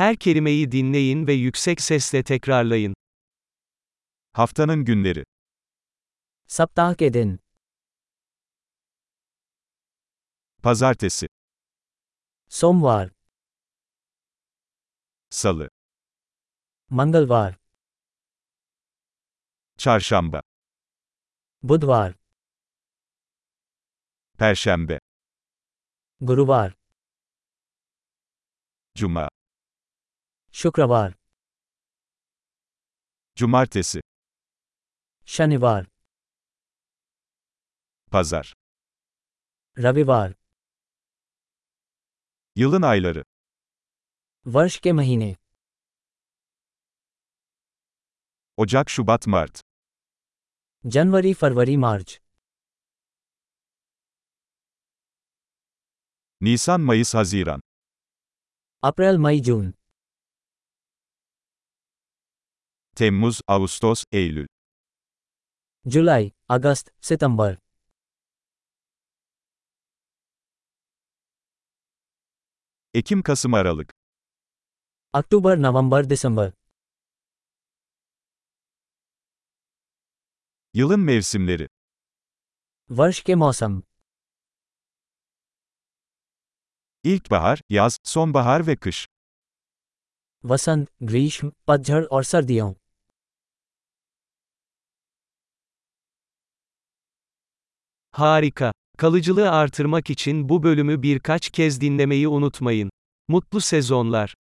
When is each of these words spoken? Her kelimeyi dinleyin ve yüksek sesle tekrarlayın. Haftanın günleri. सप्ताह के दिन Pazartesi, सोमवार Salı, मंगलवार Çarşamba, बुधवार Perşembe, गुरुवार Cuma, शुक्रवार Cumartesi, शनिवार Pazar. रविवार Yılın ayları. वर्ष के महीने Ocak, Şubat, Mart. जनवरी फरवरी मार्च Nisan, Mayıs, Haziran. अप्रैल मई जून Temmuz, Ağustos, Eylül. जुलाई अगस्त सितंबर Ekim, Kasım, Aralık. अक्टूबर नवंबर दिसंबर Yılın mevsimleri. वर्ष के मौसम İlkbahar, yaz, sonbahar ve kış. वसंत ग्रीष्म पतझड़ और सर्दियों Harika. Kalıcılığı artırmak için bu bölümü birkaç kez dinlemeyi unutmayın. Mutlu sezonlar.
Her 0.00 0.15
kelimeyi 0.15 0.71
dinleyin 0.71 1.27
ve 1.27 1.33
yüksek 1.33 1.81
sesle 1.81 2.23
tekrarlayın. 2.23 2.93
Haftanın 4.33 4.85
günleri. 4.85 5.23
सप्ताह 6.57 6.93
के 6.99 7.09
दिन 7.13 7.29
Pazartesi, 10.63 11.27
सोमवार 12.49 13.11
Salı, 15.29 15.69
मंगलवार 16.89 17.53
Çarşamba, 19.77 20.41
बुधवार 21.63 22.13
Perşembe, 24.39 24.99
गुरुवार 26.21 26.71
Cuma, 28.95 29.29
शुक्रवार 30.54 31.14
Cumartesi, 33.38 34.00
शनिवार 35.26 35.84
Pazar. 38.12 38.54
रविवार 39.78 40.34
Yılın 42.56 42.82
ayları. 42.82 43.24
वर्ष 44.46 44.78
के 44.84 44.92
महीने 44.92 45.34
Ocak, 48.56 48.88
Şubat, 48.88 49.26
Mart. 49.26 49.60
जनवरी 50.84 51.32
फरवरी 51.40 51.76
मार्च 51.76 52.20
Nisan, 56.40 56.80
Mayıs, 56.80 57.14
Haziran. 57.14 57.60
अप्रैल 58.82 59.18
मई 59.18 59.40
जून 59.40 59.72
Temmuz, 62.96 63.40
Ağustos, 63.48 64.04
Eylül. 64.12 64.46
जुलाई 65.86 66.32
अगस्त 66.48 66.90
सितंबर 67.02 67.56
Ekim, 72.94 73.22
Kasım, 73.22 73.54
Aralık. 73.54 73.90
अक्टूबर 75.14 75.56
नवंबर 75.58 76.04
दिसंबर 76.10 76.52
Yılın 80.74 81.00
mevsimleri. 81.00 81.68
वर्ष 82.90 83.20
के 83.26 83.34
मौसम 83.34 83.82
İlkbahar, 87.04 87.60
yaz, 87.68 87.98
sonbahar 88.04 88.66
ve 88.66 88.76
kış. 88.76 89.08
वसंत 90.44 90.86
ग्रीष्म 91.02 91.50
पतझड़ 91.68 92.04
और 92.14 92.22
सर्दियों 92.32 92.72
Harika. 98.11 98.71
Kalıcılığı 98.97 99.51
artırmak 99.51 100.09
için 100.09 100.49
bu 100.49 100.63
bölümü 100.63 101.01
birkaç 101.01 101.49
kez 101.49 101.81
dinlemeyi 101.81 102.27
unutmayın. 102.27 102.89
Mutlu 103.27 103.61
sezonlar. 103.61 104.35